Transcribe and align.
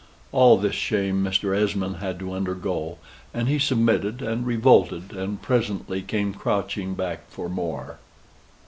All 0.31 0.57
this 0.57 0.73
shame 0.73 1.23
Mr. 1.23 1.55
Esmond 1.55 1.97
had 1.97 2.17
to 2.17 2.33
undergo; 2.33 2.97
and 3.35 3.47
he 3.47 3.59
submitted, 3.59 4.23
and 4.23 4.47
revolted, 4.47 5.11
and 5.11 5.39
presently 5.39 6.01
came 6.01 6.33
crouching 6.33 6.95
back 6.95 7.29
for 7.29 7.47
more. 7.47 7.99